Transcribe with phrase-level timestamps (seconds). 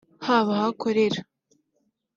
[0.25, 1.21] haba aho akorera